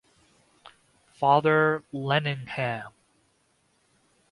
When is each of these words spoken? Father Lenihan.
Father 1.13 1.83
Lenihan. 1.93 2.91